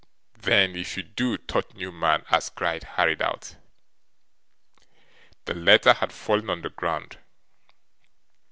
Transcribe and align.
then, 0.39 0.75
if 0.75 0.97
you 0.97 1.03
do,' 1.03 1.37
thought 1.37 1.75
Newman, 1.75 2.25
as 2.31 2.49
Gride 2.49 2.81
hurried 2.81 3.21
out. 3.21 3.55
The 5.45 5.53
letter 5.53 5.93
had 5.93 6.11
fallen 6.11 6.49
on 6.49 6.63
the 6.63 6.71
ground. 6.71 7.19